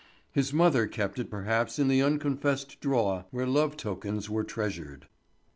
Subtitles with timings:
[0.31, 5.05] His mother kept it perhaps in the unconfessed drawer where love tokens were treasured.